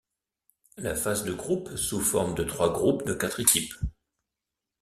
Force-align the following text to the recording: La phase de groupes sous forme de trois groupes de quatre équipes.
La 0.77 0.95
phase 0.95 1.25
de 1.25 1.31
groupes 1.31 1.75
sous 1.75 1.99
forme 2.01 2.33
de 2.33 2.43
trois 2.43 2.73
groupes 2.73 3.05
de 3.05 3.13
quatre 3.13 3.39
équipes. 3.39 3.75